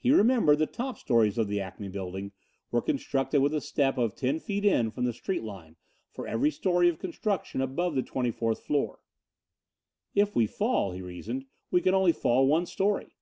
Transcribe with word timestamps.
He 0.00 0.10
remembered 0.10 0.58
the 0.58 0.66
top 0.66 0.98
stories 0.98 1.38
of 1.38 1.46
the 1.46 1.60
Acme 1.60 1.86
building 1.90 2.32
were 2.72 2.82
constructed 2.82 3.38
with 3.40 3.54
a 3.54 3.60
step 3.60 3.96
of 3.96 4.16
ten 4.16 4.40
feet 4.40 4.64
in 4.64 4.90
from 4.90 5.04
the 5.04 5.12
street 5.12 5.44
line, 5.44 5.76
for 6.10 6.26
every 6.26 6.50
story 6.50 6.88
of 6.88 6.98
construction 6.98 7.60
above 7.60 7.94
the 7.94 8.02
24th 8.02 8.62
floor. 8.62 8.98
"If 10.12 10.34
we 10.34 10.48
fall," 10.48 10.90
he 10.90 11.02
reasoned, 11.02 11.44
"we 11.70 11.80
can 11.80 11.94
only 11.94 12.10
fall 12.10 12.48
one 12.48 12.66
story." 12.66 13.14